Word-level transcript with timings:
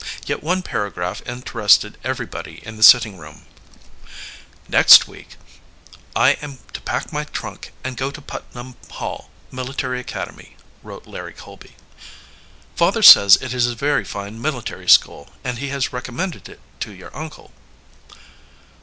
Yet 0.25 0.41
one 0.41 0.63
paragraph 0.63 1.21
interested 1.27 1.99
everybody 2.03 2.59
in 2.65 2.75
the 2.75 2.81
sitting 2.81 3.19
room: 3.19 3.45
"Next 4.67 5.07
week 5.07 5.35
I 6.15 6.31
am 6.41 6.57
to 6.73 6.81
pack 6.81 7.13
my 7.13 7.23
trunk 7.25 7.71
and 7.83 7.95
go 7.95 8.09
to 8.09 8.19
Putnam 8.19 8.77
Hall 8.89 9.29
Military 9.51 9.99
Academy 9.99 10.57
[wrote 10.81 11.05
Larry 11.05 11.33
Colby]. 11.33 11.75
Father 12.75 13.03
says 13.03 13.35
it 13.41 13.53
is 13.53 13.67
a 13.67 13.75
very 13.75 14.03
fine 14.03 14.41
military, 14.41 14.89
school, 14.89 15.29
and 15.43 15.59
he 15.59 15.67
has 15.69 15.93
recommended 15.93 16.49
it 16.49 16.61
to 16.79 16.91
your 16.91 17.15
uncle." 17.15 17.51